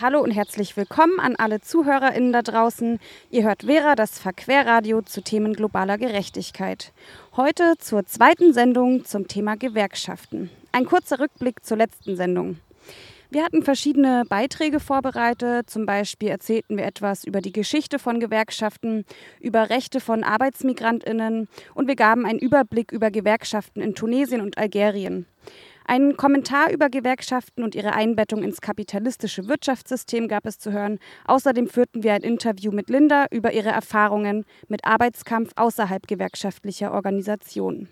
[0.00, 2.98] Hallo und herzlich willkommen an alle ZuhörerInnen da draußen.
[3.30, 6.92] Ihr hört Vera, das Verquerradio zu Themen globaler Gerechtigkeit.
[7.34, 10.50] Heute zur zweiten Sendung zum Thema Gewerkschaften.
[10.72, 12.58] Ein kurzer Rückblick zur letzten Sendung.
[13.30, 15.70] Wir hatten verschiedene Beiträge vorbereitet.
[15.70, 19.06] Zum Beispiel erzählten wir etwas über die Geschichte von Gewerkschaften,
[19.40, 25.26] über Rechte von Arbeitsmigrantinnen und wir gaben einen Überblick über Gewerkschaften in Tunesien und Algerien.
[25.88, 30.98] Einen Kommentar über Gewerkschaften und ihre Einbettung ins kapitalistische Wirtschaftssystem gab es zu hören.
[31.26, 37.88] Außerdem führten wir ein Interview mit Linda über ihre Erfahrungen mit Arbeitskampf außerhalb gewerkschaftlicher Organisationen.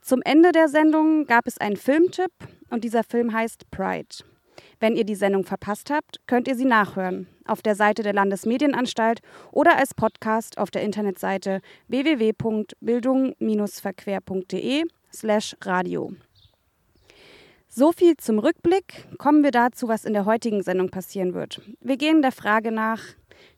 [0.00, 2.32] Zum Ende der Sendung gab es einen Filmtipp
[2.70, 4.24] und dieser Film heißt Pride.
[4.78, 9.20] Wenn ihr die Sendung verpasst habt, könnt ihr sie nachhören auf der Seite der Landesmedienanstalt
[9.52, 16.14] oder als Podcast auf der Internetseite www.bildung-verquer.de slash radio.
[17.80, 19.06] So viel zum Rückblick.
[19.16, 21.62] Kommen wir dazu, was in der heutigen Sendung passieren wird.
[21.80, 23.00] Wir gehen der Frage nach,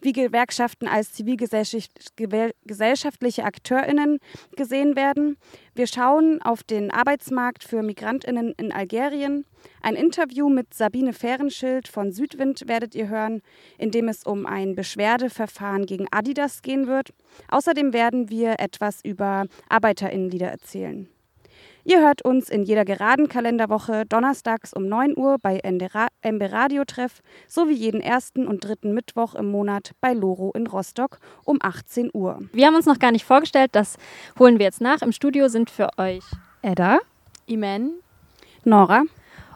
[0.01, 4.21] wie Gewerkschaften als zivilgesellschaftliche AkteurInnen
[4.55, 5.39] gesehen werden.
[5.75, 9.45] Wir schauen auf den Arbeitsmarkt für MigrantInnen in Algerien.
[9.81, 13.43] Ein Interview mit Sabine Fehrenschild von Südwind werdet ihr hören,
[13.77, 17.13] in dem es um ein Beschwerdeverfahren gegen Adidas gehen wird.
[17.49, 21.09] Außerdem werden wir etwas über ArbeiterInnenlieder erzählen.
[21.85, 27.23] Ihr hört uns in jeder geraden Kalenderwoche donnerstags um 9 Uhr bei MB Radio Treff
[27.49, 32.39] sowie jeden ersten und dritten Mittwoch im Monat bei Loro in Rostock um 18 Uhr.
[32.53, 33.97] Wir haben uns noch gar nicht vorgestellt, das
[34.39, 35.03] holen wir jetzt nach.
[35.03, 36.23] Im Studio sind für euch
[36.63, 37.01] Edda,
[37.47, 37.95] Imen,
[38.63, 39.03] Nora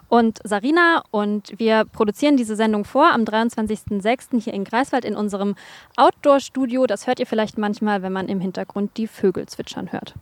[0.08, 4.42] und Sarina und wir produzieren diese Sendung vor am 23.06.
[4.42, 5.54] hier in Greifswald in unserem
[5.96, 6.88] Outdoor-Studio.
[6.88, 10.14] Das hört ihr vielleicht manchmal, wenn man im Hintergrund die Vögel zwitschern hört.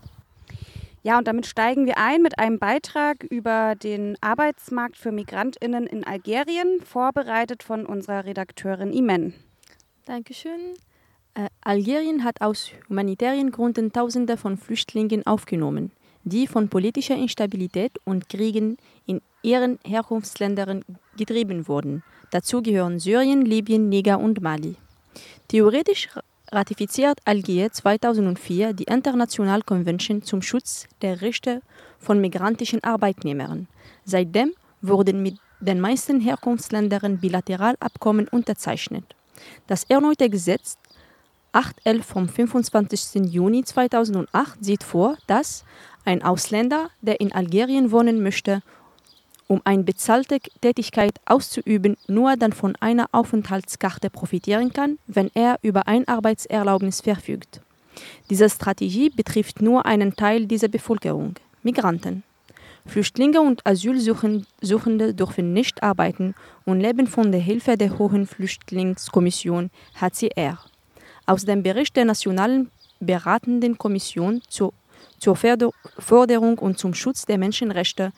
[1.04, 6.02] Ja, und damit steigen wir ein mit einem Beitrag über den Arbeitsmarkt für Migrantinnen in
[6.02, 9.34] Algerien, vorbereitet von unserer Redakteurin Imen.
[10.06, 10.58] Dankeschön.
[11.34, 18.30] Äh, Algerien hat aus humanitären Gründen Tausende von Flüchtlingen aufgenommen, die von politischer Instabilität und
[18.30, 20.86] Kriegen in ihren Herkunftsländern
[21.18, 22.02] getrieben wurden.
[22.30, 24.76] Dazu gehören Syrien, Libyen, Niger und Mali.
[25.48, 26.08] Theoretisch
[26.54, 31.60] ratifiziert Algier 2004 die International Convention zum Schutz der Rechte
[31.98, 33.66] von migrantischen Arbeitnehmern.
[34.04, 39.04] Seitdem wurden mit den meisten Herkunftsländern Bilateralabkommen unterzeichnet.
[39.66, 40.78] Das erneute Gesetz
[41.52, 43.32] 811 vom 25.
[43.32, 45.64] Juni 2008 sieht vor, dass
[46.04, 48.62] ein Ausländer, der in Algerien wohnen möchte
[49.46, 55.86] um eine bezahlte Tätigkeit auszuüben, nur dann von einer Aufenthaltskarte profitieren kann, wenn er über
[55.86, 57.60] ein Arbeitserlaubnis verfügt.
[58.30, 62.22] Diese Strategie betrifft nur einen Teil dieser Bevölkerung, Migranten.
[62.86, 66.34] Flüchtlinge und Asylsuchende dürfen nicht arbeiten
[66.66, 70.58] und leben von der Hilfe der Hohen Flüchtlingskommission HCR.
[71.26, 74.72] Aus dem Bericht der Nationalen Beratenden Kommission zur,
[75.18, 78.12] zur Förderung und zum Schutz der Menschenrechte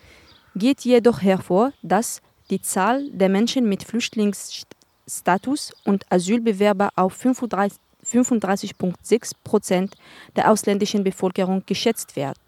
[0.56, 9.94] geht jedoch hervor, dass die Zahl der Menschen mit Flüchtlingsstatus und Asylbewerber auf 35,6 Prozent
[10.34, 12.39] der ausländischen Bevölkerung geschätzt wird.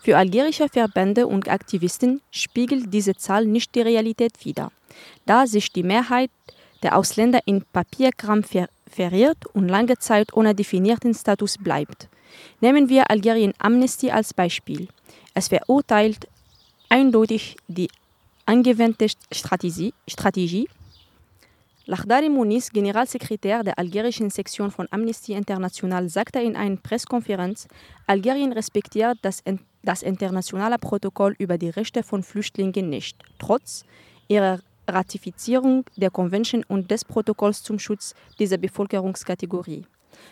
[0.00, 4.70] Für algerische Verbände und Aktivisten spiegelt diese Zahl nicht die Realität wider,
[5.24, 6.30] da sich die Mehrheit
[6.84, 12.08] der Ausländer in Papierkram ver verirrt und lange Zeit ohne definierten Status bleibt.
[12.60, 14.86] Nehmen wir Algerien Amnesty als Beispiel.
[15.34, 16.28] Es verurteilt
[16.88, 17.88] eindeutig die
[18.46, 20.68] angewandte Strategie, Strategie
[21.88, 27.68] Lakhdari Muniz, Generalsekretär der algerischen Sektion von Amnesty International, sagte in einer Pressekonferenz,
[28.08, 29.44] Algerien respektiert das,
[29.84, 33.84] das internationale Protokoll über die Rechte von Flüchtlingen nicht, trotz
[34.26, 34.58] ihrer
[34.88, 39.84] Ratifizierung der Konvention und des Protokolls zum Schutz dieser Bevölkerungskategorie.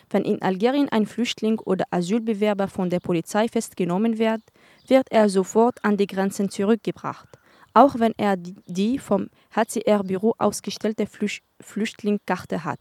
[0.09, 4.41] Wenn in Algerien ein Flüchtling oder Asylbewerber von der Polizei festgenommen wird,
[4.87, 7.27] wird er sofort an die Grenzen zurückgebracht,
[7.73, 12.79] auch wenn er die vom HCR-Büro ausgestellte Flücht Flüchtlingskarte hat.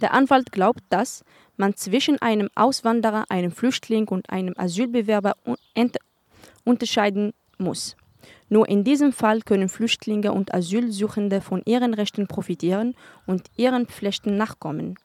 [0.00, 1.24] Der Anwalt glaubt, dass
[1.56, 5.36] man zwischen einem Auswanderer, einem Flüchtling und einem Asylbewerber
[6.64, 7.96] unterscheiden muss.
[8.48, 12.94] Nur in diesem Fall können Flüchtlinge und Asylsuchende von ihren Rechten profitieren
[13.26, 14.98] und ihren Pflichten nachkommen.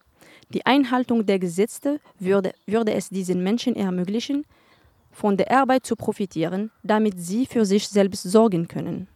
[0.49, 4.45] Die Einhaltung der Gesetze würde, würde es diesen Menschen ermöglichen,
[5.13, 9.07] von der Arbeit zu profitieren, damit sie für sich selbst sorgen können.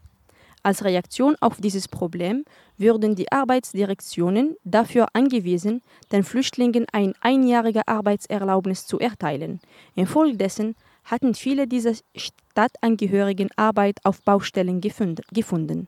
[0.64, 2.46] Als Reaktion auf dieses Problem
[2.78, 9.60] würden die Arbeitsdirektionen dafür angewiesen, den Flüchtlingen ein einjährige Arbeitserlaubnis zu erteilen.
[9.96, 15.88] Infolgedessen hatten viele dieser Stadtangehörigen Arbeit auf Baustellen gefunden.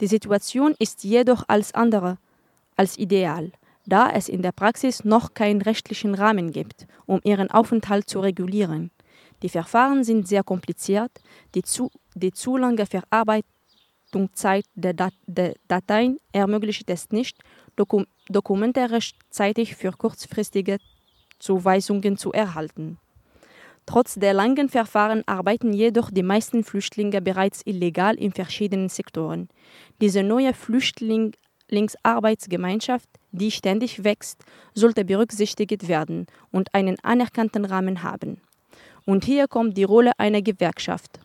[0.00, 2.18] Die Situation ist jedoch als andere
[2.78, 3.50] als ideal,
[3.86, 8.90] da es in der Praxis noch keinen rechtlichen Rahmen gibt, um ihren Aufenthalt zu regulieren.
[9.42, 11.12] Die Verfahren sind sehr kompliziert,
[11.54, 17.38] die zu, die zu lange Verarbeitungszeit der, Dat der Dateien ermöglicht es nicht,
[17.76, 20.78] Dokum Dokumente rechtzeitig für kurzfristige
[21.38, 22.98] Zuweisungen zu erhalten.
[23.86, 29.48] Trotz der langen Verfahren arbeiten jedoch die meisten Flüchtlinge bereits illegal in verschiedenen Sektoren.
[30.02, 34.44] Diese neue Flüchtlingsarbeitsgemeinschaft, die ständig wächst,
[34.74, 38.42] sollte berücksichtigt werden und einen anerkannten Rahmen haben.
[39.08, 41.18] Und hier kommt die Rolle einer Gewerkschaft,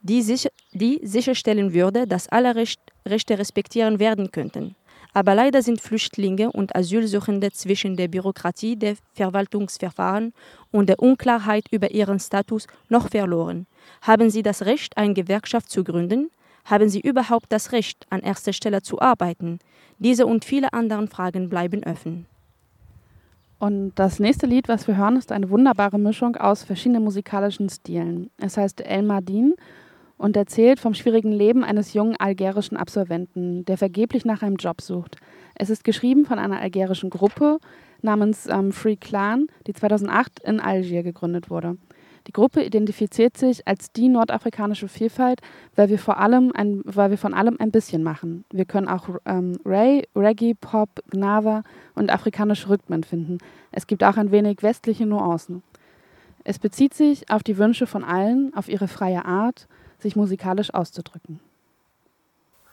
[0.00, 4.74] die, sicher, die sicherstellen würde, dass alle Recht, Rechte respektieren werden könnten.
[5.12, 10.32] Aber leider sind Flüchtlinge und Asylsuchende zwischen der Bürokratie der Verwaltungsverfahren
[10.70, 13.66] und der Unklarheit über ihren Status noch verloren.
[14.00, 16.30] Haben sie das Recht, eine Gewerkschaft zu gründen?
[16.64, 19.58] Haben sie überhaupt das Recht, an erster Stelle zu arbeiten?
[19.98, 22.24] Diese und viele andere Fragen bleiben offen.
[23.60, 28.30] Und das nächste Lied, was wir hören, ist eine wunderbare Mischung aus verschiedenen musikalischen Stilen.
[28.38, 29.54] Es heißt El Madin
[30.16, 35.16] und erzählt vom schwierigen Leben eines jungen algerischen Absolventen, der vergeblich nach einem Job sucht.
[35.54, 37.58] Es ist geschrieben von einer algerischen Gruppe
[38.00, 41.76] namens ähm, Free Clan, die 2008 in Algier gegründet wurde.
[42.30, 45.40] Die Gruppe identifiziert sich als die nordafrikanische Vielfalt,
[45.74, 48.44] weil wir, vor allem ein, weil wir von allem ein bisschen machen.
[48.52, 51.64] Wir können auch ähm, Ray, Reggae, Pop, Gnava
[51.96, 53.38] und afrikanische Rhythmen finden.
[53.72, 55.64] Es gibt auch ein wenig westliche Nuancen.
[56.44, 59.66] Es bezieht sich auf die Wünsche von allen, auf ihre freie Art,
[59.98, 61.40] sich musikalisch auszudrücken.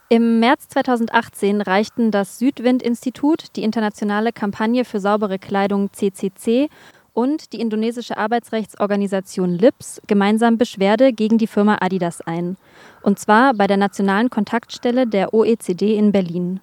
[0.09, 6.69] Im März 2018 reichten das Südwind-Institut, die internationale Kampagne für saubere Kleidung CCC
[7.18, 12.58] und die indonesische Arbeitsrechtsorganisation LIPS gemeinsam Beschwerde gegen die Firma Adidas ein.
[13.02, 16.60] Und zwar bei der nationalen Kontaktstelle der OECD in Berlin.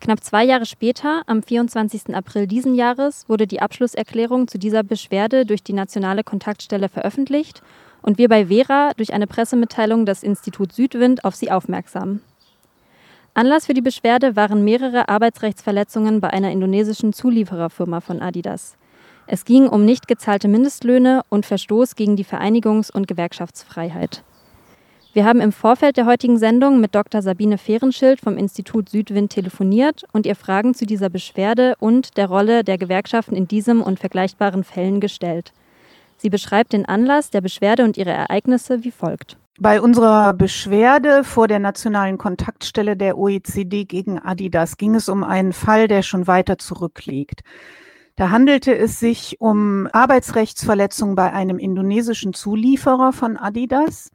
[0.00, 2.14] Knapp zwei Jahre später, am 24.
[2.14, 7.60] April diesen Jahres, wurde die Abschlusserklärung zu dieser Beschwerde durch die nationale Kontaktstelle veröffentlicht
[8.00, 12.20] und wir bei Vera durch eine Pressemitteilung des Institut Südwind auf sie aufmerksam.
[13.34, 18.76] Anlass für die Beschwerde waren mehrere Arbeitsrechtsverletzungen bei einer indonesischen Zuliefererfirma von Adidas.
[19.32, 24.24] Es ging um nicht gezahlte Mindestlöhne und Verstoß gegen die Vereinigungs- und Gewerkschaftsfreiheit.
[25.12, 27.22] Wir haben im Vorfeld der heutigen Sendung mit Dr.
[27.22, 32.64] Sabine Fehrenschild vom Institut Südwind telefoniert und ihr Fragen zu dieser Beschwerde und der Rolle
[32.64, 35.52] der Gewerkschaften in diesem und vergleichbaren Fällen gestellt.
[36.16, 39.36] Sie beschreibt den Anlass der Beschwerde und ihre Ereignisse wie folgt.
[39.60, 45.52] Bei unserer Beschwerde vor der nationalen Kontaktstelle der OECD gegen Adidas ging es um einen
[45.52, 47.44] Fall, der schon weiter zurückliegt.
[48.16, 54.10] Da handelte es sich um Arbeitsrechtsverletzungen bei einem indonesischen Zulieferer von Adidas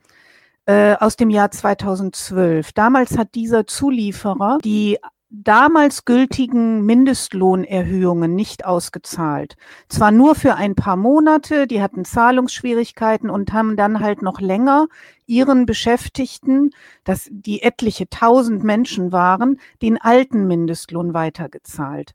[0.66, 2.74] äh, aus dem Jahr 2012.
[2.74, 4.98] Damals hat dieser Zulieferer die
[5.44, 9.56] damals gültigen Mindestlohnerhöhungen nicht ausgezahlt.
[9.90, 14.88] Zwar nur für ein paar Monate, die hatten Zahlungsschwierigkeiten und haben dann halt noch länger
[15.26, 16.70] ihren Beschäftigten,
[17.04, 22.14] dass die etliche tausend Menschen waren, den alten Mindestlohn weitergezahlt.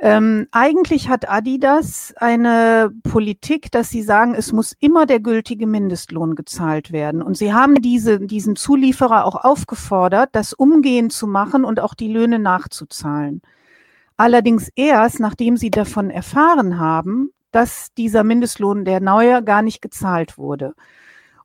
[0.00, 6.36] Ähm, eigentlich hat Adidas eine Politik, dass sie sagen, es muss immer der gültige Mindestlohn
[6.36, 7.20] gezahlt werden.
[7.20, 12.12] Und sie haben diese, diesen Zulieferer auch aufgefordert, das umgehend zu machen und auch die
[12.12, 13.42] Löhne nachzuzahlen.
[14.16, 20.38] Allerdings erst, nachdem sie davon erfahren haben, dass dieser Mindestlohn, der neue, gar nicht gezahlt
[20.38, 20.74] wurde.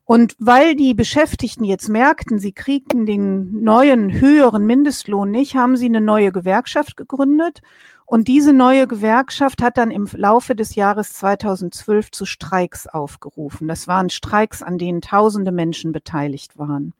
[0.04, 5.86] Und weil die Beschäftigten jetzt merkten, sie kriegten den neuen höheren Mindestlohn nicht, haben sie
[5.86, 7.62] eine neue Gewerkschaft gegründet
[8.06, 13.66] und diese neue Gewerkschaft hat dann im Laufe des Jahres 2012 zu Streiks aufgerufen.
[13.66, 16.92] Das waren Streiks, an denen tausende Menschen beteiligt waren.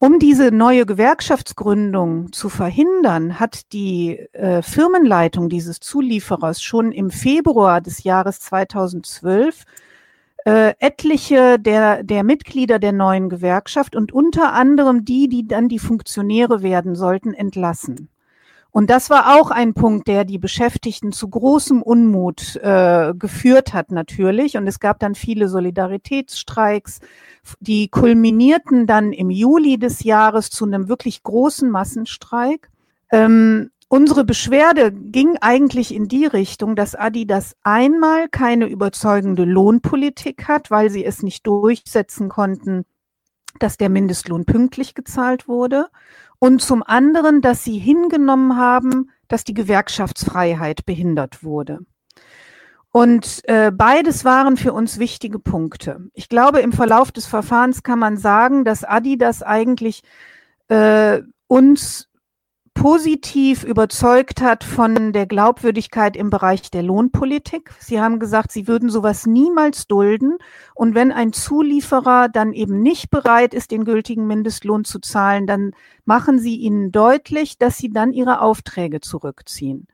[0.00, 7.80] Um diese neue Gewerkschaftsgründung zu verhindern, hat die äh, Firmenleitung dieses Zulieferers schon im Februar
[7.80, 9.64] des Jahres 2012
[10.44, 15.80] äh, etliche der, der Mitglieder der neuen Gewerkschaft und unter anderem die, die dann die
[15.80, 18.08] Funktionäre werden sollten, entlassen.
[18.70, 23.90] Und das war auch ein Punkt, der die Beschäftigten zu großem Unmut äh, geführt hat
[23.90, 24.56] natürlich.
[24.56, 27.00] Und es gab dann viele Solidaritätsstreiks,
[27.60, 32.70] die kulminierten dann im Juli des Jahres zu einem wirklich großen Massenstreik.
[33.10, 40.70] Ähm, unsere Beschwerde ging eigentlich in die Richtung, dass Adidas einmal keine überzeugende Lohnpolitik hat,
[40.70, 42.84] weil sie es nicht durchsetzen konnten,
[43.58, 45.88] dass der Mindestlohn pünktlich gezahlt wurde
[46.38, 51.80] und zum anderen, dass sie hingenommen haben, dass die Gewerkschaftsfreiheit behindert wurde.
[52.90, 56.08] Und äh, beides waren für uns wichtige Punkte.
[56.14, 60.02] Ich glaube, im Verlauf des Verfahrens kann man sagen, dass Adidas eigentlich
[60.68, 62.07] äh, uns
[62.78, 67.72] positiv überzeugt hat von der Glaubwürdigkeit im Bereich der Lohnpolitik.
[67.80, 70.38] Sie haben gesagt, Sie würden sowas niemals dulden.
[70.76, 75.72] Und wenn ein Zulieferer dann eben nicht bereit ist, den gültigen Mindestlohn zu zahlen, dann
[76.04, 79.88] machen Sie ihnen deutlich, dass Sie dann Ihre Aufträge zurückziehen.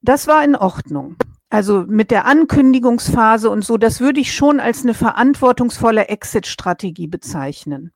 [0.00, 1.16] Das war in Ordnung.
[1.50, 7.92] Also mit der Ankündigungsphase und so, das würde ich schon als eine verantwortungsvolle Exit-Strategie bezeichnen.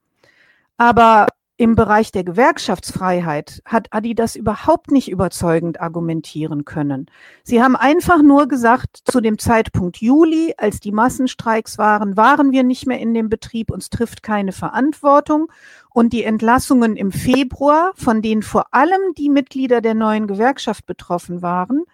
[0.77, 7.07] Aber im Bereich der Gewerkschaftsfreiheit hat Adidas überhaupt nicht überzeugend argumentieren können.
[7.45, 12.63] Sie haben einfach nur gesagt, zu dem Zeitpunkt Juli, als die Massenstreiks waren, waren wir
[12.63, 15.51] nicht mehr in dem Betrieb, uns trifft keine Verantwortung.
[15.89, 21.41] Und die Entlassungen im Februar, von denen vor allem die Mitglieder der neuen Gewerkschaft betroffen
[21.41, 21.85] waren,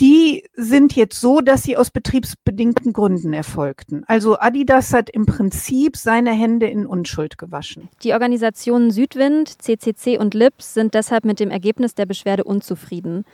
[0.00, 4.04] die sind jetzt so, dass sie aus betriebsbedingten Gründen erfolgten.
[4.06, 7.88] Also Adidas hat im Prinzip seine Hände in Unschuld gewaschen.
[8.02, 13.24] Die Organisationen Südwind, CCC und LIPS sind deshalb mit dem Ergebnis der Beschwerde unzufrieden.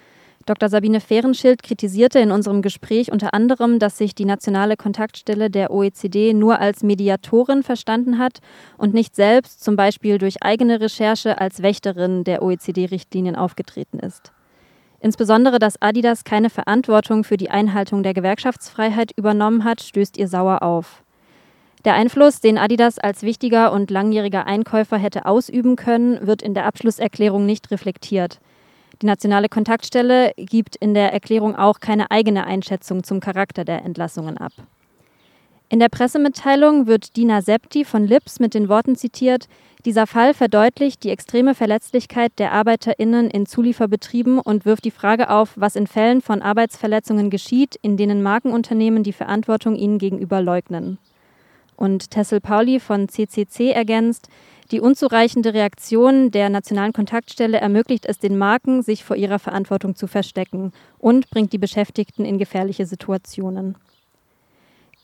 [0.47, 0.69] Dr.
[0.69, 6.35] Sabine Fehrenschild kritisierte in unserem Gespräch unter anderem, dass sich die nationale Kontaktstelle der OECD
[6.35, 8.41] nur als Mediatorin verstanden hat
[8.77, 14.33] und nicht selbst zum Beispiel durch eigene Recherche als Wächterin der OECD-Richtlinien aufgetreten ist.
[15.05, 20.63] Insbesondere, dass Adidas keine Verantwortung für die Einhaltung der Gewerkschaftsfreiheit übernommen hat, stößt ihr sauer
[20.63, 21.03] auf.
[21.85, 26.65] Der Einfluss, den Adidas als wichtiger und langjähriger Einkäufer hätte ausüben können, wird in der
[26.65, 28.41] Abschlusserklärung nicht reflektiert.
[29.03, 34.39] Die nationale Kontaktstelle gibt in der Erklärung auch keine eigene Einschätzung zum Charakter der Entlassungen
[34.39, 34.53] ab.
[35.71, 39.49] In der Pressemitteilung wird Dina Septi von Lips mit den Worten zitiert,
[39.85, 45.53] dieser Fall verdeutlicht die extreme Verletzlichkeit der ArbeiterInnen in Zulieferbetrieben und wirft die Frage auf,
[45.57, 50.99] was in Fällen von Arbeitsverletzungen geschieht, in denen Markenunternehmen die Verantwortung ihnen gegenüber leugnen.
[51.77, 54.29] Und Tessel Pauli von CCC ergänzt,
[54.71, 60.07] die unzureichende Reaktion der nationalen Kontaktstelle ermöglicht es den Marken, sich vor ihrer Verantwortung zu
[60.07, 63.77] verstecken und bringt die Beschäftigten in gefährliche Situationen.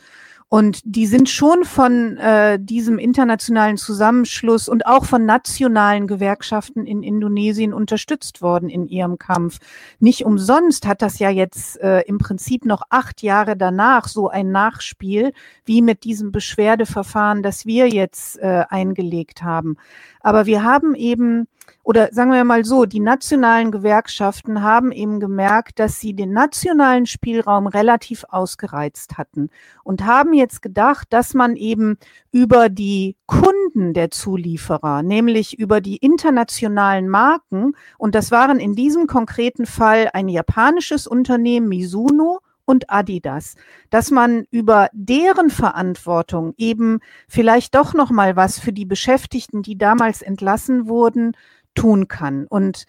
[0.55, 7.03] Und die sind schon von äh, diesem internationalen Zusammenschluss und auch von nationalen Gewerkschaften in
[7.03, 9.59] Indonesien unterstützt worden in ihrem Kampf.
[9.99, 14.53] Nicht umsonst hat das ja jetzt äh, im Prinzip noch acht Jahre danach so ein
[14.53, 15.33] Nachspiel
[15.65, 19.77] wie mit diesem Beschwerdeverfahren, das wir jetzt äh, eingelegt haben.
[20.21, 21.49] Aber wir haben eben
[21.85, 27.05] oder sagen wir mal so, die nationalen Gewerkschaften haben eben gemerkt, dass sie den nationalen
[27.05, 29.51] Spielraum relativ ausgereizt hatten
[29.85, 31.99] und haben jetzt gedacht, dass man eben
[32.33, 39.07] über die Kunden der Zulieferer, nämlich über die internationalen Marken, und das waren in diesem
[39.07, 43.57] konkreten Fall ein japanisches Unternehmen, Mizuno, und Adidas,
[43.91, 49.77] dass man über deren Verantwortung eben vielleicht doch noch mal was für die Beschäftigten, die
[49.77, 51.37] damals entlassen wurden,
[51.75, 52.47] tun kann.
[52.47, 52.87] Und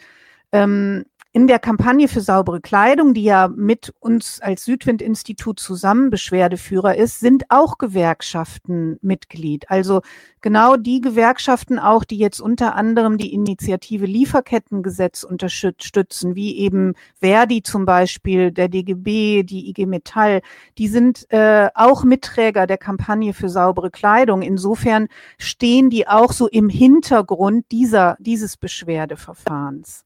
[0.51, 6.95] ähm, in der Kampagne für saubere Kleidung, die ja mit uns als Südwind-Institut zusammen Beschwerdeführer
[6.95, 9.69] ist, sind auch Gewerkschaften Mitglied.
[9.69, 9.99] Also
[10.39, 17.63] genau die Gewerkschaften auch, die jetzt unter anderem die Initiative Lieferkettengesetz unterstützen, wie eben Verdi
[17.63, 20.39] zum Beispiel, der DGB, die IG Metall,
[20.77, 24.41] die sind äh, auch Mitträger der Kampagne für saubere Kleidung.
[24.41, 30.04] Insofern stehen die auch so im Hintergrund dieser, dieses Beschwerdeverfahrens.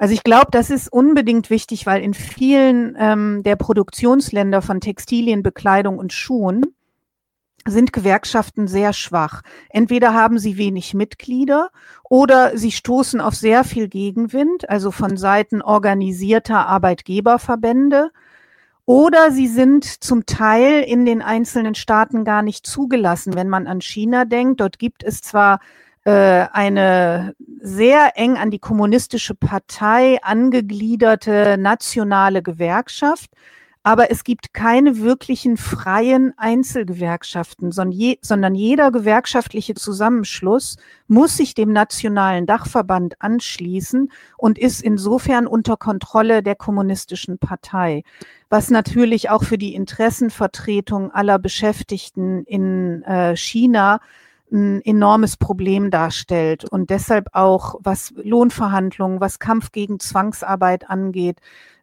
[0.00, 5.42] Also ich glaube, das ist unbedingt wichtig, weil in vielen ähm, der Produktionsländer von Textilien,
[5.42, 6.66] Bekleidung und Schuhen
[7.66, 9.42] sind Gewerkschaften sehr schwach.
[9.70, 11.70] Entweder haben sie wenig Mitglieder
[12.08, 18.12] oder sie stoßen auf sehr viel Gegenwind, also von Seiten organisierter Arbeitgeberverbände.
[18.84, 23.34] Oder sie sind zum Teil in den einzelnen Staaten gar nicht zugelassen.
[23.34, 25.58] Wenn man an China denkt, dort gibt es zwar
[26.10, 33.30] eine sehr eng an die kommunistische Partei angegliederte nationale Gewerkschaft.
[33.84, 42.44] Aber es gibt keine wirklichen freien Einzelgewerkschaften, sondern jeder gewerkschaftliche Zusammenschluss muss sich dem nationalen
[42.44, 48.02] Dachverband anschließen und ist insofern unter Kontrolle der kommunistischen Partei,
[48.50, 54.00] was natürlich auch für die Interessenvertretung aller Beschäftigten in äh, China
[54.50, 61.38] ein enormes Problem darstellt und deshalb auch, was Lohnverhandlungen, was Kampf gegen Zwangsarbeit angeht,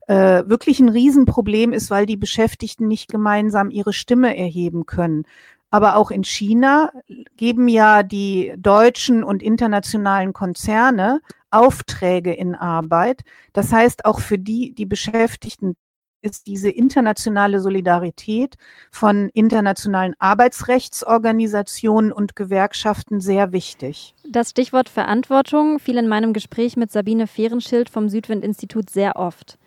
[0.08, 5.24] äh, wirklich ein Riesenproblem ist, weil die Beschäftigten nicht gemeinsam ihre Stimme erheben können.
[5.72, 6.92] Aber auch in China
[7.38, 13.24] geben ja die deutschen und internationalen Konzerne Aufträge in Arbeit.
[13.54, 15.76] Das heißt, auch für die, die Beschäftigten
[16.26, 18.56] ist diese internationale Solidarität
[18.92, 24.16] von internationalen Arbeitsrechtsorganisationen und Gewerkschaften sehr wichtig.
[24.28, 29.58] Das Stichwort Verantwortung fiel in meinem Gespräch mit Sabine Fehrenschild vom Südwind-Institut sehr oft.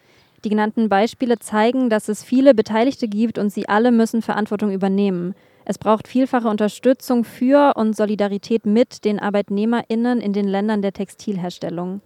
[0.44, 5.34] Die genannten Beispiele zeigen, dass es viele Beteiligte gibt und sie alle müssen Verantwortung übernehmen.
[5.64, 12.00] Es braucht vielfache Unterstützung für und Solidarität mit den Arbeitnehmerinnen in den Ländern der Textilherstellung.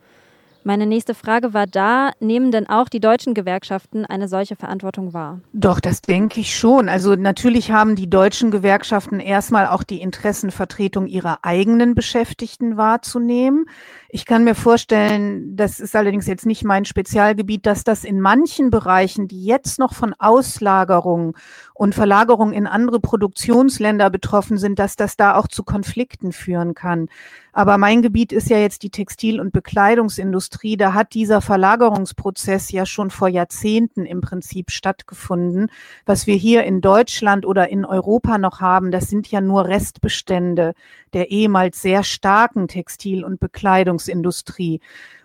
[0.65, 5.41] Meine nächste Frage war da, nehmen denn auch die deutschen Gewerkschaften eine solche Verantwortung wahr?
[5.53, 6.89] Doch, das denke ich schon.
[6.89, 13.67] Also natürlich haben die deutschen Gewerkschaften erstmal auch die Interessenvertretung ihrer eigenen Beschäftigten wahrzunehmen.
[14.09, 18.71] Ich kann mir vorstellen, das ist allerdings jetzt nicht mein Spezialgebiet, dass das in manchen
[18.71, 21.37] Bereichen, die jetzt noch von Auslagerung
[21.83, 27.09] und Verlagerung in andere Produktionsländer betroffen sind, dass das da auch zu Konflikten führen kann.
[27.53, 30.77] Aber mein Gebiet ist ja jetzt die Textil- und Bekleidungsindustrie.
[30.77, 35.73] Da hat dieser Verlagerungsprozess ja schon vor Jahrzehnten im Prinzip stattgefunden.
[36.07, 40.75] Was wir hier in Deutschland oder in Europa noch haben, das sind ja nur Restbestände
[41.15, 44.81] der ehemals sehr starken Textil- und Bekleidungsindustrie.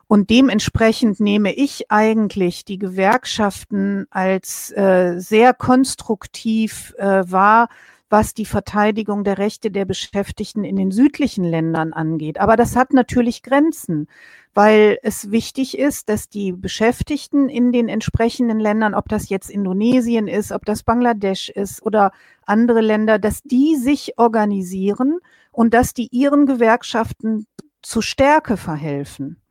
[0.08, 7.68] Und dementsprechend nehme ich eigentlich die Gewerkschaften als äh, sehr konstruktiv äh, wahr,
[8.10, 12.40] was die Verteidigung der Rechte der Beschäftigten in den südlichen Ländern angeht.
[12.40, 14.08] Aber das hat natürlich Grenzen,
[14.54, 20.30] weil es wichtig ist, dass die Beschäftigten in den entsprechenden Ländern, ob das jetzt Indonesien
[20.30, 22.14] ist, ob das Bangladesch ist oder
[22.46, 25.20] andere Länder, dass die sich organisieren
[25.52, 27.46] und dass die ihren Gewerkschaften
[27.82, 29.42] zu Stärke verhelfen.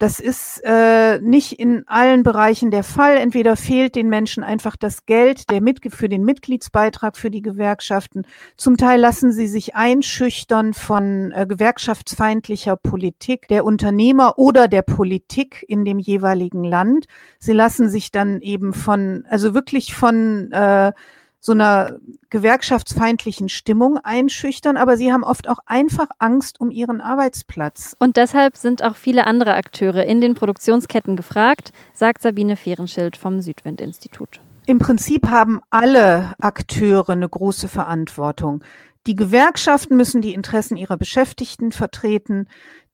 [0.00, 3.18] Das ist äh, nicht in allen Bereichen der Fall.
[3.18, 8.22] Entweder fehlt den Menschen einfach das Geld der Mit für den Mitgliedsbeitrag für die Gewerkschaften.
[8.56, 15.66] Zum Teil lassen sie sich einschüchtern von äh, gewerkschaftsfeindlicher Politik der Unternehmer oder der Politik
[15.68, 17.04] in dem jeweiligen Land.
[17.38, 20.92] Sie lassen sich dann eben von, also wirklich von äh,
[21.40, 21.96] so einer
[22.28, 27.96] gewerkschaftsfeindlichen Stimmung einschüchtern, aber sie haben oft auch einfach Angst um ihren Arbeitsplatz.
[27.98, 33.40] Und deshalb sind auch viele andere Akteure in den Produktionsketten gefragt, sagt Sabine Fehrenschild vom
[33.40, 34.40] Südwind-Institut.
[34.66, 38.62] Im Prinzip haben alle Akteure eine große Verantwortung.
[39.06, 42.46] Die Gewerkschaften müssen die Interessen ihrer Beschäftigten vertreten.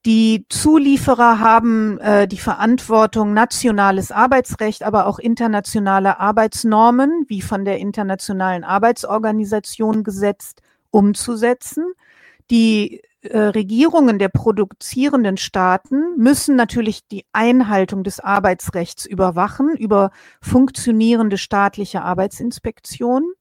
[0.07, 7.79] Die Zulieferer haben äh, die Verantwortung, nationales Arbeitsrecht, aber auch internationale Arbeitsnormen, wie von der
[7.79, 11.93] Internationalen Arbeitsorganisation gesetzt, umzusetzen.
[12.53, 21.37] Die äh, Regierungen der produzierenden Staaten müssen natürlich die Einhaltung des Arbeitsrechts überwachen über funktionierende
[21.37, 23.33] staatliche Arbeitsinspektionen.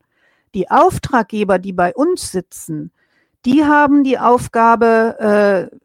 [0.55, 2.91] Die Auftraggeber, die bei uns sitzen,
[3.45, 5.75] die haben die Aufgabe, äh,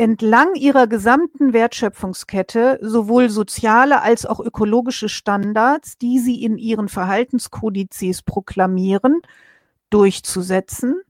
[0.00, 8.22] entlang ihrer gesamten Wertschöpfungskette sowohl soziale als auch ökologische Standards, die sie in ihren Verhaltenskodizes
[8.22, 9.20] proklamieren,
[9.90, 11.02] durchzusetzen.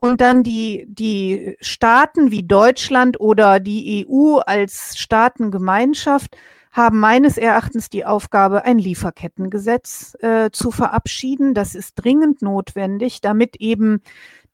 [0.00, 6.36] Und dann die, die Staaten wie Deutschland oder die EU als Staatengemeinschaft
[6.72, 11.54] haben meines Erachtens die Aufgabe, ein Lieferkettengesetz äh, zu verabschieden.
[11.54, 14.02] Das ist dringend notwendig, damit eben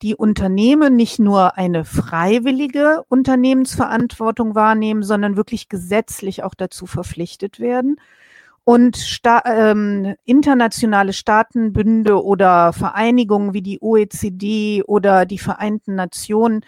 [0.03, 7.95] die Unternehmen nicht nur eine freiwillige Unternehmensverantwortung wahrnehmen, sondern wirklich gesetzlich auch dazu verpflichtet werden.
[8.65, 16.65] Und sta ähm, internationale Staatenbünde oder Vereinigungen wie die OECD oder die Vereinten Nationen,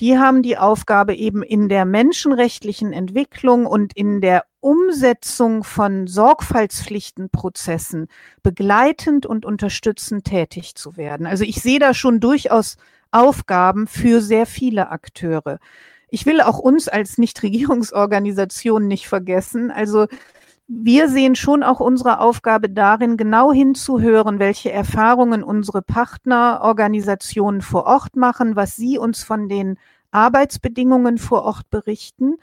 [0.00, 8.08] die haben die Aufgabe eben in der menschenrechtlichen Entwicklung und in der Umsetzung von Sorgfaltspflichtenprozessen
[8.42, 11.26] begleitend und unterstützend tätig zu werden.
[11.26, 12.76] Also ich sehe da schon durchaus
[13.10, 15.58] Aufgaben für sehr viele Akteure.
[16.10, 19.70] Ich will auch uns als Nichtregierungsorganisation nicht vergessen.
[19.70, 20.06] Also
[20.66, 28.16] wir sehen schon auch unsere Aufgabe darin, genau hinzuhören, welche Erfahrungen unsere Partnerorganisationen vor Ort
[28.16, 29.78] machen, was sie uns von den
[30.10, 32.36] Arbeitsbedingungen vor Ort berichten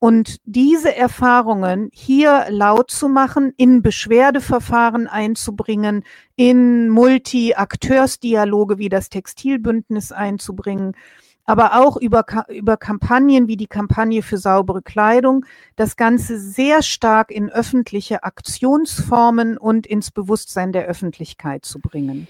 [0.00, 6.04] und diese Erfahrungen hier laut zu machen, in Beschwerdeverfahren einzubringen,
[6.36, 10.96] in Multi-Akteursdialoge wie das Textilbündnis einzubringen,
[11.44, 15.44] aber auch über, über Kampagnen wie die Kampagne für saubere Kleidung,
[15.76, 22.26] das Ganze sehr stark in öffentliche Aktionsformen und ins Bewusstsein der Öffentlichkeit zu bringen.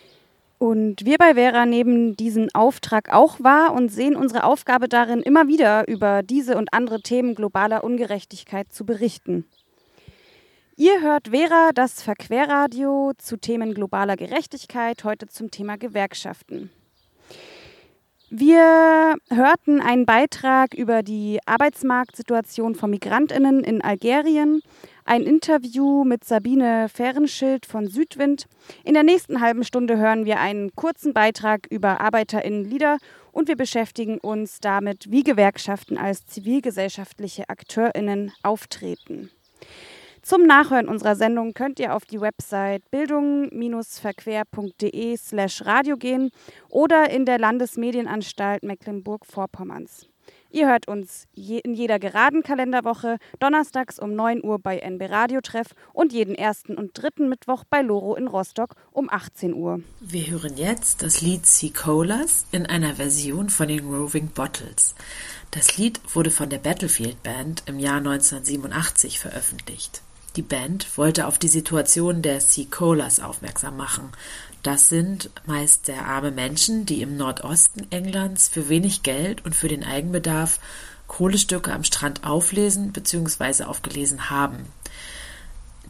[0.61, 5.49] Und wir bei Vera nehmen diesen Auftrag auch wahr und sehen unsere Aufgabe darin, immer
[5.49, 9.47] wieder über diese und andere Themen globaler Ungerechtigkeit zu berichten.
[10.77, 16.71] Ihr hört Vera, das Verquerradio zu Themen globaler Gerechtigkeit, heute zum Thema Gewerkschaften.
[18.33, 24.63] Wir hörten einen Beitrag über die Arbeitsmarktsituation von Migrantinnen in Algerien,
[25.05, 28.47] ein Interview mit Sabine Fehrenschild von Südwind.
[28.85, 32.99] In der nächsten halben Stunde hören wir einen kurzen Beitrag über Arbeiterinnenlieder
[33.33, 39.33] und wir beschäftigen uns damit, wie Gewerkschaften als zivilgesellschaftliche Akteurinnen auftreten.
[40.23, 46.31] Zum Nachhören unserer Sendung könnt ihr auf die Website bildung-verquer.de slash radio gehen
[46.69, 50.11] oder in der Landesmedienanstalt Mecklenburg-Vorpommerns.
[50.53, 55.41] Ihr hört uns je in jeder geraden Kalenderwoche donnerstags um 9 Uhr bei NB Radio
[55.41, 59.81] Treff und jeden ersten und dritten Mittwoch bei Loro in Rostock um 18 Uhr.
[60.01, 64.97] Wir hören jetzt das Lied Sea Colas in einer Version von den Roving Bottles.
[65.53, 70.03] Das Lied wurde von der Battlefield Band im Jahr 1987 veröffentlicht.
[70.37, 74.11] Die Band wollte auf die Situation der Sea-Colas aufmerksam machen.
[74.63, 79.69] Das sind meist sehr arme Menschen, die im Nordosten Englands für wenig Geld und für
[79.69, 80.61] den Eigenbedarf
[81.09, 83.65] Kohlestücke am Strand auflesen bzw.
[83.65, 84.67] aufgelesen haben.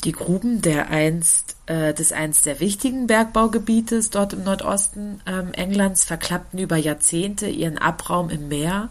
[0.05, 6.05] Die Gruben der einst, äh, des einst sehr wichtigen Bergbaugebietes dort im Nordosten ähm, Englands
[6.05, 8.89] verklappten über Jahrzehnte ihren Abraum im Meer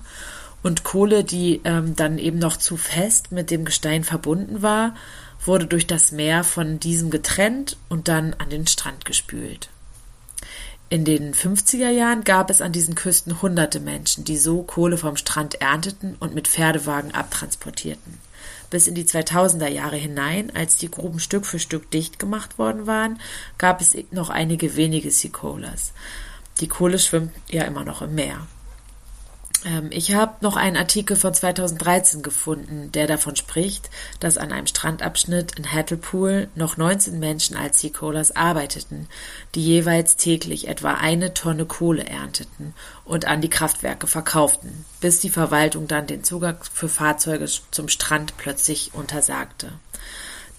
[0.62, 4.94] und Kohle, die ähm, dann eben noch zu fest mit dem Gestein verbunden war,
[5.46, 9.70] wurde durch das Meer von diesem getrennt und dann an den Strand gespült.
[10.92, 15.18] In den 50er Jahren gab es an diesen Küsten hunderte Menschen, die so Kohle vom
[15.18, 18.18] Strand ernteten und mit Pferdewagen abtransportierten.
[18.72, 22.88] Bis in die 2000er Jahre hinein, als die Gruben Stück für Stück dicht gemacht worden
[22.88, 23.20] waren,
[23.60, 25.94] gab es noch einige wenige Seacolas.
[26.60, 28.48] Die Kohle schwimmt ja immer noch im Meer.
[29.66, 34.68] Ähm, ich habe noch einen Artikel von 2013 gefunden, der davon spricht, dass an einem
[34.68, 39.08] Strandabschnitt in Hartlepool noch 19 Menschen als Seacolas arbeiteten,
[39.56, 42.74] die jeweils täglich etwa eine Tonne Kohle ernteten
[43.06, 48.38] und an die Kraftwerke verkauften, bis die Verwaltung dann den Zugang für Fahrzeuge zum Strand
[48.38, 49.74] plötzlich untersagte.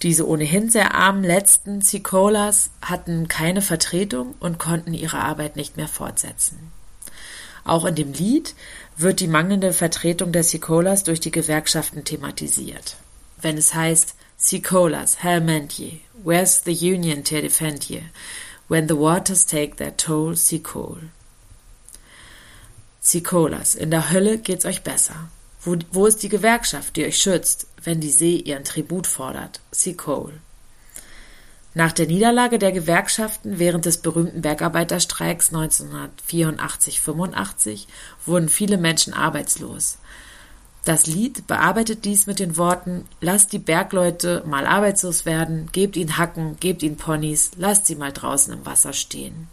[0.03, 5.87] Diese ohnehin sehr armen letzten Seacolas hatten keine Vertretung und konnten ihre Arbeit nicht mehr
[5.87, 6.71] fortsetzen.
[7.63, 8.55] Auch in dem Lied
[8.97, 12.97] wird die mangelnde Vertretung der Seacolas durch die Gewerkschaften thematisiert.
[13.41, 18.03] Wenn es heißt Seacolas, hell meant ye, where's the union to defend ye,
[18.67, 20.97] when the waters take their toll, Seacoal.
[22.99, 25.29] Seacolas, in der Hölle geht's euch besser.
[25.63, 29.59] Wo, wo ist die Gewerkschaft, die euch schützt, wenn die See ihren Tribut fordert?
[29.71, 30.33] Seacoal.
[31.73, 37.85] Nach der Niederlage der Gewerkschaften während des berühmten Bergarbeiterstreiks 1984-85
[38.25, 39.97] wurden viele Menschen arbeitslos.
[40.83, 46.17] Das Lied bearbeitet dies mit den Worten Lasst die Bergleute mal arbeitslos werden, gebt ihnen
[46.17, 49.47] Hacken, gebt ihnen Ponys, lasst sie mal draußen im Wasser stehen.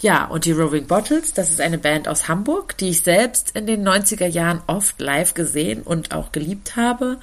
[0.00, 3.66] Ja, und die Roving Bottles, das ist eine Band aus Hamburg, die ich selbst in
[3.66, 7.20] den 90er Jahren oft live gesehen und auch geliebt habe.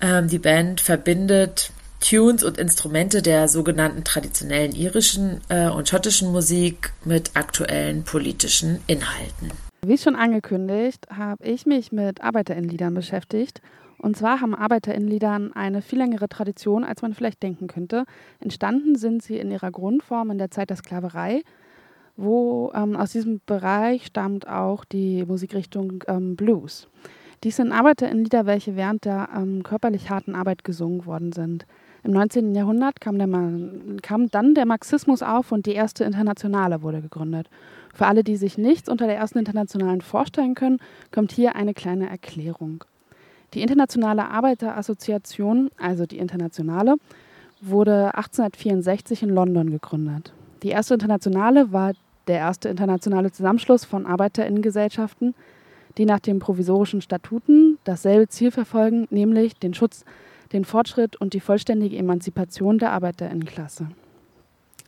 [0.00, 6.92] Ähm, die Band verbindet Tunes und Instrumente der sogenannten traditionellen irischen äh, und schottischen Musik
[7.04, 9.50] mit aktuellen politischen Inhalten.
[9.84, 13.60] Wie schon angekündigt, habe ich mich mit Arbeiterinnenliedern beschäftigt.
[13.98, 18.04] Und zwar haben Arbeiterinnenliedern eine viel längere Tradition, als man vielleicht denken könnte.
[18.38, 21.42] Entstanden sind sie in ihrer Grundform in der Zeit der Sklaverei,
[22.16, 26.88] wo ähm, aus diesem Bereich stammt auch die Musikrichtung ähm, Blues.
[27.44, 31.66] Dies sind Arbeiterinnenlieder, welche während der ähm, körperlich harten Arbeit gesungen worden sind.
[32.04, 32.54] Im 19.
[32.54, 33.28] Jahrhundert kam, der,
[34.02, 37.48] kam dann der Marxismus auf und die erste Internationale wurde gegründet.
[37.92, 40.78] Für alle, die sich nichts unter der ersten Internationalen vorstellen können,
[41.10, 42.84] kommt hier eine kleine Erklärung.
[43.54, 46.96] Die Internationale Arbeiterassoziation, also die Internationale,
[47.60, 50.32] wurde 1864 in London gegründet.
[50.62, 51.92] Die erste Internationale war
[52.28, 55.34] der erste internationale Zusammenschluss von Arbeiterinnengesellschaften,
[55.96, 60.04] die nach den provisorischen Statuten dasselbe Ziel verfolgen, nämlich den Schutz
[60.52, 63.88] den Fortschritt und die vollständige Emanzipation der Arbeiterinnenklasse.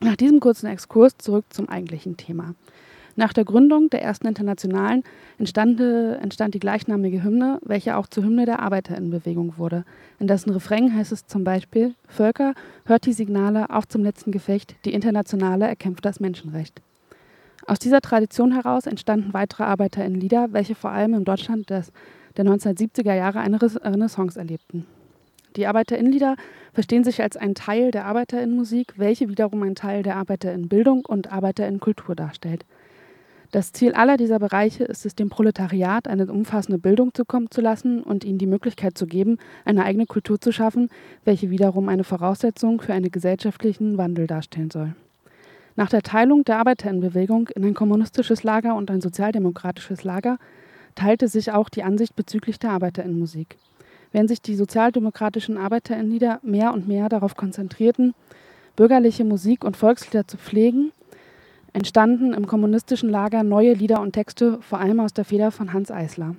[0.00, 2.54] Nach diesem kurzen Exkurs zurück zum eigentlichen Thema.
[3.16, 5.02] Nach der Gründung der ersten Internationalen
[5.38, 9.84] entstand, entstand die gleichnamige Hymne, welche auch zur Hymne der Arbeiterinnenbewegung wurde.
[10.18, 12.54] In dessen Refrain heißt es zum Beispiel: Völker,
[12.86, 16.80] hört die Signale, auch zum letzten Gefecht, die Internationale erkämpft das Menschenrecht.
[17.66, 21.92] Aus dieser Tradition heraus entstanden weitere Arbeiterinnenlieder, welche vor allem in Deutschland des,
[22.36, 24.86] der 1970er Jahre eine Renaissance erlebten.
[25.56, 26.36] Die Arbeiterinnenlieder
[26.72, 32.14] verstehen sich als ein Teil der Arbeiterinnenmusik, welche wiederum ein Teil der Arbeiterinnenbildung und Arbeiterinnenkultur
[32.14, 32.64] darstellt.
[33.50, 38.00] Das Ziel aller dieser Bereiche ist es, dem Proletariat eine umfassende Bildung zukommen zu lassen
[38.00, 40.88] und ihnen die Möglichkeit zu geben, eine eigene Kultur zu schaffen,
[41.24, 44.94] welche wiederum eine Voraussetzung für einen gesellschaftlichen Wandel darstellen soll.
[45.74, 50.38] Nach der Teilung der Arbeiterinnenbewegung in ein kommunistisches Lager und ein sozialdemokratisches Lager
[50.94, 53.56] teilte sich auch die Ansicht bezüglich der Arbeiterinnenmusik.
[54.12, 58.14] Während sich die sozialdemokratischen Arbeiterinnenlieder mehr und mehr darauf konzentrierten,
[58.76, 60.92] bürgerliche Musik und Volkslieder zu pflegen,
[61.72, 65.90] entstanden im kommunistischen Lager neue Lieder und Texte, vor allem aus der Feder von Hans
[65.90, 66.34] Eisler.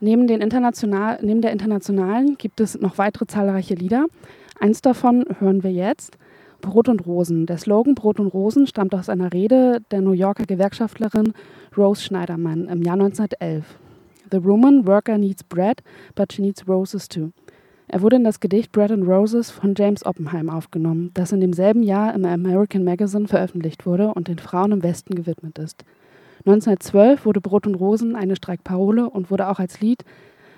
[0.00, 4.06] Neben, international, neben der internationalen gibt es noch weitere zahlreiche Lieder.
[4.58, 6.16] Eins davon hören wir jetzt.
[6.62, 7.46] Brot und Rosen.
[7.46, 11.34] Der Slogan Brot und Rosen stammt aus einer Rede der New Yorker Gewerkschaftlerin
[11.76, 13.64] Rose Schneiderman im Jahr 1911.
[14.30, 15.82] The woman worker needs bread,
[16.14, 17.32] but she needs roses too.
[17.88, 21.82] Er wurde in das Gedicht Bread and Roses von James Oppenheim aufgenommen, das in demselben
[21.82, 25.84] Jahr im American Magazine veröffentlicht wurde und den Frauen im Westen gewidmet ist.
[26.46, 30.04] 1912 wurde Brot und Rosen eine Streikparole und wurde auch als Lied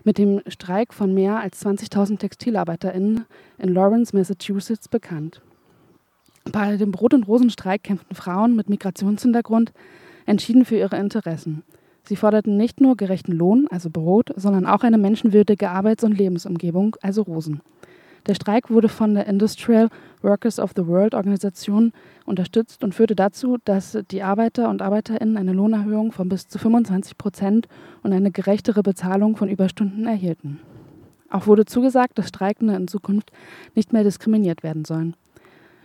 [0.05, 3.25] mit dem Streik von mehr als 20.000 TextilarbeiterInnen
[3.59, 5.41] in Lawrence, Massachusetts bekannt.
[6.51, 9.73] Bei dem Brot- und Rosenstreik kämpften Frauen mit Migrationshintergrund
[10.27, 11.63] entschieden für ihre Interessen.
[12.05, 16.97] Sie forderten nicht nur gerechten Lohn, also Brot, sondern auch eine menschenwürdige Arbeits- und Lebensumgebung,
[17.01, 17.61] also Rosen.
[18.27, 19.88] Der Streik wurde von der Industrial
[20.23, 21.93] Workers of the World Organisation
[22.25, 27.19] unterstützt und führte dazu, dass die Arbeiter und Arbeiterinnen eine Lohnerhöhung von bis zu 25
[27.19, 27.67] Prozent
[28.05, 30.61] und eine gerechtere Bezahlung von Überstunden erhielten.
[31.31, 33.33] Auch wurde zugesagt, dass Streikende in Zukunft
[33.75, 35.17] nicht mehr diskriminiert werden sollen.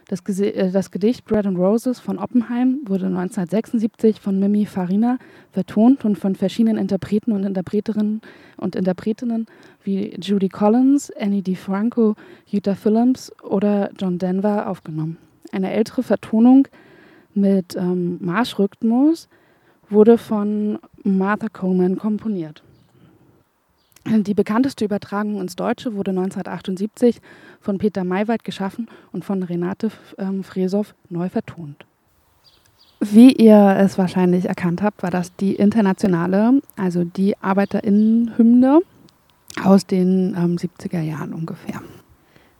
[0.08, 5.18] Das, äh, das, Gedicht Bread and Roses von Oppenheim wurde 1976 von Mimi Farina
[5.52, 8.22] vertont und von verschiedenen Interpreten und Interpreterinnen
[8.56, 9.48] und Interpretinnen
[9.84, 12.16] wie Judy Collins, Annie DiFranco,
[12.46, 15.18] Jutta Phillips oder John Denver aufgenommen.
[15.52, 16.68] Eine ältere Vertonung
[17.34, 19.28] mit ähm, Marschrhythmus
[19.90, 22.64] wurde von Martha Coleman komponiert.
[24.10, 27.20] Die bekannteste Übertragung ins Deutsche wurde 1978
[27.60, 31.86] von Peter Maywald geschaffen und von Renate ähm, Fresow neu vertont.
[33.02, 38.80] Wie ihr es wahrscheinlich erkannt habt, war das die internationale, also die Arbeiterinnenhymne
[39.64, 41.82] aus den ähm, 70er Jahren ungefähr.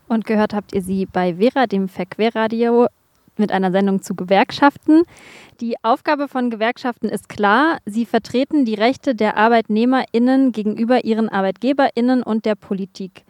[0.06, 2.88] Und gehört habt ihr sie bei Vera, dem Verquerradio,
[3.38, 5.02] mit einer Sendung zu Gewerkschaften.
[5.60, 7.78] Die Aufgabe von Gewerkschaften ist klar.
[7.84, 13.24] Sie vertreten die Rechte der ArbeitnehmerInnen gegenüber ihren ArbeitgeberInnen und der Politik.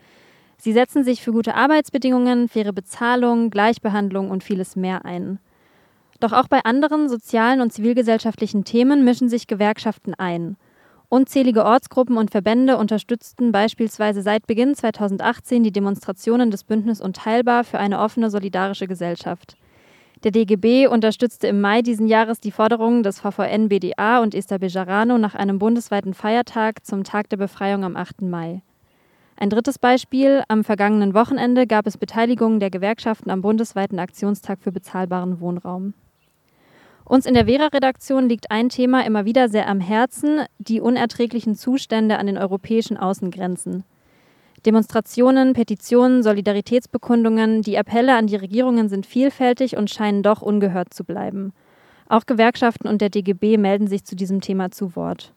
[0.57, 5.38] Sie setzen sich für gute Arbeitsbedingungen, faire Bezahlung, Gleichbehandlung und vieles mehr ein.
[6.21, 10.57] Doch auch bei anderen sozialen und zivilgesellschaftlichen Themen mischen sich Gewerkschaften ein.
[11.11, 17.79] Unzählige Ortsgruppen und Verbände unterstützten beispielsweise seit Beginn 2018 die Demonstrationen des Bündnis Unteilbar für
[17.79, 19.57] eine offene, solidarische Gesellschaft.
[20.25, 25.17] Der DGB unterstützte im Mai diesen Jahres die Forderungen des VVN BDA und Esther Bejarano
[25.17, 28.23] nach einem bundesweiten Feiertag zum Tag der Befreiung am 8.
[28.23, 28.63] Mai.
[29.37, 34.73] Ein drittes Beispiel: Am vergangenen Wochenende gab es Beteiligung der Gewerkschaften am bundesweiten Aktionstag für
[34.73, 35.95] bezahlbaren Wohnraum.
[37.05, 42.19] Uns in der Vera-Redaktion liegt ein Thema immer wieder sehr am Herzen: die unerträglichen Zustände
[42.19, 43.85] an den europäischen Außengrenzen.
[44.66, 51.05] Demonstrationen, Petitionen, Solidaritätsbekundungen, die Appelle an die Regierungen sind vielfältig und scheinen doch ungehört zu
[51.05, 51.53] bleiben.
[52.09, 55.35] Auch Gewerkschaften und der DGB melden sich zu diesem Thema zu Wort.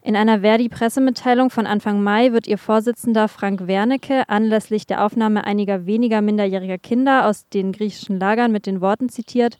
[0.00, 5.86] In einer Verdi-Pressemitteilung von Anfang Mai wird ihr Vorsitzender Frank Wernicke anlässlich der Aufnahme einiger
[5.86, 9.58] weniger minderjähriger Kinder aus den griechischen Lagern mit den Worten zitiert: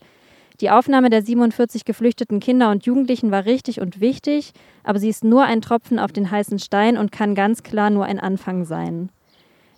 [0.61, 4.51] Die Aufnahme der 47 geflüchteten Kinder und Jugendlichen war richtig und wichtig,
[4.83, 8.03] aber sie ist nur ein Tropfen auf den heißen Stein und kann ganz klar nur
[8.03, 9.09] ein Anfang sein.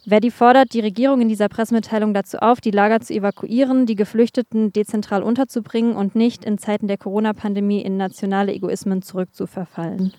[0.07, 4.73] Verdi fordert die Regierung in dieser Pressemitteilung dazu auf, die Lager zu evakuieren, die Geflüchteten
[4.73, 10.13] dezentral unterzubringen und nicht in Zeiten der Corona-Pandemie in nationale Egoismen zurückzuverfallen.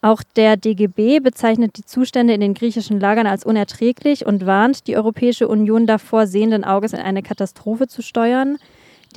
[0.00, 4.96] Auch der DGB bezeichnet die Zustände in den griechischen Lagern als unerträglich und warnt die
[4.96, 8.58] Europäische Union davor, sehenden Auges in eine Katastrophe zu steuern.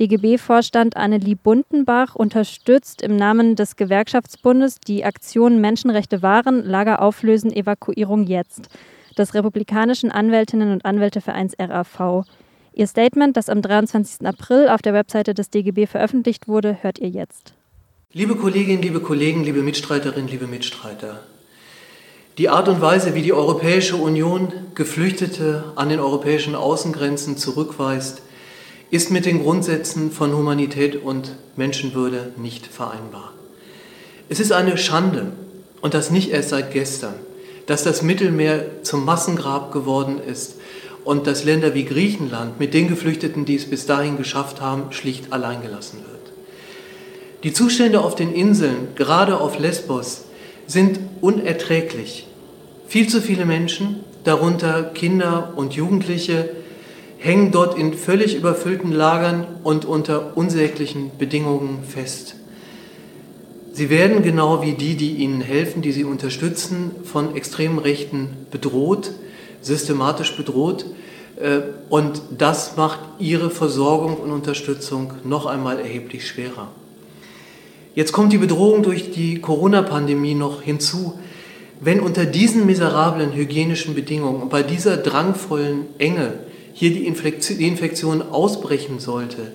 [0.00, 8.26] DGB-Vorstand Annelie Buntenbach unterstützt im Namen des Gewerkschaftsbundes die Aktion Menschenrechte wahren, Lager auflösen, Evakuierung
[8.26, 8.70] jetzt
[9.18, 12.24] des republikanischen Anwältinnen und Anwältevereins RAV.
[12.72, 14.26] Ihr Statement, das am 23.
[14.26, 17.52] April auf der Webseite des DGB veröffentlicht wurde, hört ihr jetzt.
[18.14, 21.20] Liebe Kolleginnen, liebe Kollegen, liebe Mitstreiterinnen, liebe Mitstreiter,
[22.38, 28.22] die Art und Weise, wie die Europäische Union Geflüchtete an den europäischen Außengrenzen zurückweist,
[28.92, 33.32] ist mit den Grundsätzen von Humanität und Menschenwürde nicht vereinbar.
[34.28, 35.32] Es ist eine Schande,
[35.80, 37.14] und das nicht erst seit gestern,
[37.64, 40.56] dass das Mittelmeer zum Massengrab geworden ist
[41.04, 45.32] und dass Länder wie Griechenland mit den Geflüchteten, die es bis dahin geschafft haben, schlicht
[45.32, 46.32] alleingelassen wird.
[47.44, 50.26] Die Zustände auf den Inseln, gerade auf Lesbos,
[50.66, 52.26] sind unerträglich.
[52.88, 56.50] Viel zu viele Menschen, darunter Kinder und Jugendliche,
[57.22, 62.34] hängen dort in völlig überfüllten Lagern und unter unsäglichen Bedingungen fest.
[63.72, 69.12] Sie werden genau wie die, die ihnen helfen, die sie unterstützen, von extremen Rechten bedroht,
[69.62, 70.84] systematisch bedroht.
[71.40, 76.68] Äh, und das macht ihre Versorgung und Unterstützung noch einmal erheblich schwerer.
[77.94, 81.18] Jetzt kommt die Bedrohung durch die Corona-Pandemie noch hinzu.
[81.80, 86.34] Wenn unter diesen miserablen hygienischen Bedingungen und bei dieser drangvollen Enge
[86.72, 89.52] hier die Infektion ausbrechen sollte,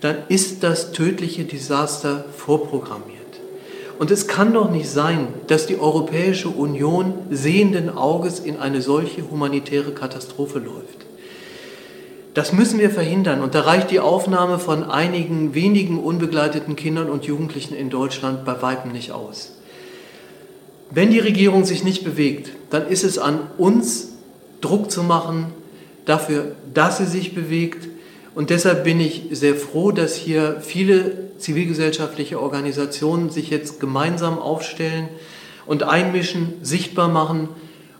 [0.00, 3.16] dann ist das tödliche Desaster vorprogrammiert.
[3.98, 9.30] Und es kann doch nicht sein, dass die Europäische Union sehenden Auges in eine solche
[9.30, 11.06] humanitäre Katastrophe läuft.
[12.34, 17.24] Das müssen wir verhindern und da reicht die Aufnahme von einigen wenigen unbegleiteten Kindern und
[17.24, 19.52] Jugendlichen in Deutschland bei weitem nicht aus.
[20.90, 24.12] Wenn die Regierung sich nicht bewegt, dann ist es an uns,
[24.60, 25.46] Druck zu machen
[26.06, 27.88] dafür, dass sie sich bewegt.
[28.34, 35.08] Und deshalb bin ich sehr froh, dass hier viele zivilgesellschaftliche Organisationen sich jetzt gemeinsam aufstellen
[35.66, 37.50] und einmischen, sichtbar machen,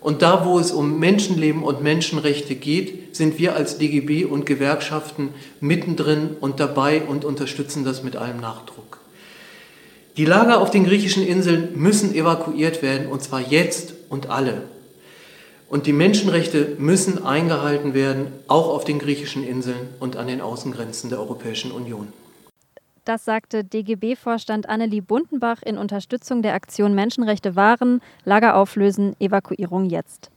[0.07, 5.31] und da, wo es um Menschenleben und Menschenrechte geht, sind wir als DGB und Gewerkschaften
[5.59, 8.99] mittendrin und dabei und unterstützen das mit allem Nachdruck.
[10.16, 14.62] Die Lager auf den griechischen Inseln müssen evakuiert werden, und zwar jetzt und alle.
[15.68, 21.11] Und die Menschenrechte müssen eingehalten werden, auch auf den griechischen Inseln und an den Außengrenzen
[21.11, 22.12] der Europäischen Union.
[23.05, 30.31] Das sagte DGB-Vorstand Annelie Buntenbach in Unterstützung der Aktion Menschenrechte wahren, Lager auflösen, Evakuierung jetzt.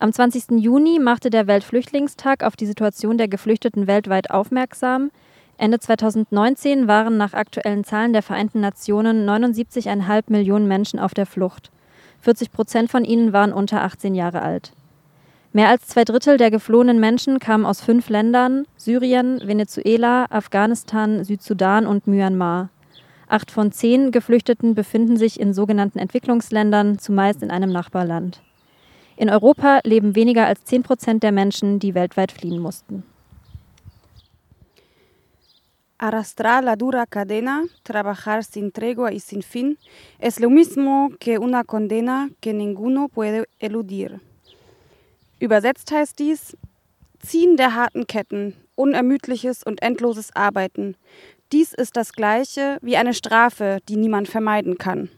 [0.00, 0.60] Am 20.
[0.60, 5.10] Juni machte der Weltflüchtlingstag auf die Situation der Geflüchteten weltweit aufmerksam.
[5.56, 11.72] Ende 2019 waren nach aktuellen Zahlen der Vereinten Nationen 79,5 Millionen Menschen auf der Flucht.
[12.20, 14.72] 40 Prozent von ihnen waren unter 18 Jahre alt.
[15.52, 21.86] Mehr als zwei Drittel der geflohenen Menschen kamen aus fünf Ländern Syrien, Venezuela, Afghanistan, Südsudan
[21.86, 22.68] und Myanmar.
[23.28, 28.42] Acht von zehn Geflüchteten befinden sich in sogenannten Entwicklungsländern, zumeist in einem Nachbarland.
[29.16, 33.02] In Europa leben weniger als zehn Prozent der Menschen, die weltweit fliehen mussten.
[35.98, 39.78] Arrastrar la dura cadena, trabajar sin tregua y sin fin,
[40.20, 44.20] es lo mismo que una condena que ninguno puede eludir.
[45.40, 46.56] Übersetzt heißt dies
[47.20, 50.96] Ziehen der harten Ketten, unermüdliches und endloses Arbeiten.
[51.50, 55.10] Dies ist das gleiche wie eine Strafe, die niemand vermeiden kann.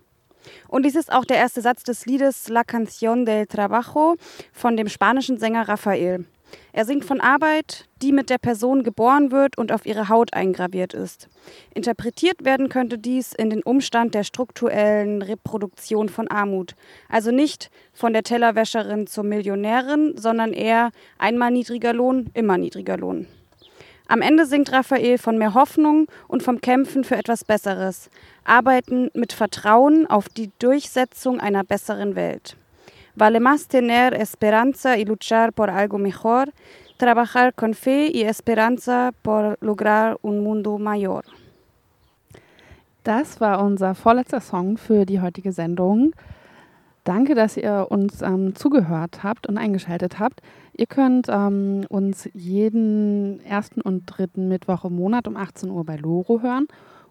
[0.68, 4.16] Und dies ist auch der erste Satz des Liedes La Canción del Trabajo
[4.52, 6.24] von dem spanischen Sänger Rafael.
[6.72, 10.94] Er singt von Arbeit, die mit der Person geboren wird und auf ihre Haut eingraviert
[10.94, 11.28] ist.
[11.74, 16.74] Interpretiert werden könnte dies in den Umstand der strukturellen Reproduktion von Armut.
[17.08, 23.26] Also nicht von der Tellerwäscherin zur Millionärin, sondern eher einmal niedriger Lohn, immer niedriger Lohn.
[24.10, 28.10] Am Ende singt Raphael von mehr Hoffnung und vom Kämpfen für etwas Besseres.
[28.42, 32.56] Arbeiten mit Vertrauen auf die Durchsetzung einer besseren Welt.
[33.20, 36.54] Vale más tener esperanza y luchar por algo mejor,
[36.96, 41.26] trabajar con fe y esperanza por lograr un mundo mayor.
[43.04, 46.14] Das war unser vorletzter Song für die heutige Sendung.
[47.04, 50.40] Danke, dass ihr uns ähm, zugehört habt und eingeschaltet habt.
[50.72, 55.96] Ihr könnt ähm, uns jeden ersten und dritten Mittwoch im Monat um 18 Uhr bei
[55.96, 56.68] Loro hören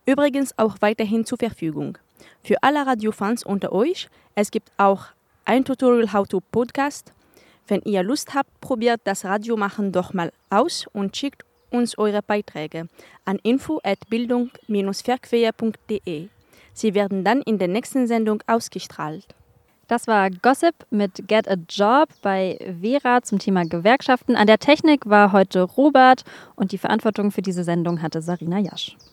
[0.05, 1.97] Übrigens auch weiterhin zur Verfügung.
[2.41, 5.07] Für alle Radiofans unter euch, es gibt auch
[5.43, 7.11] ein Tutorial How to Podcast.
[7.67, 12.87] Wenn ihr Lust habt, probiert das Radiomachen doch mal aus und schickt uns eure Beiträge
[13.25, 16.29] an info@bildung-verquer.de.
[16.73, 19.27] Sie werden dann in der nächsten Sendung ausgestrahlt.
[19.87, 24.35] Das war Gossip mit Get a Job bei Vera zum Thema Gewerkschaften.
[24.35, 26.23] An der Technik war heute Robert
[26.55, 28.95] und die Verantwortung für diese Sendung hatte Sarina Jasch.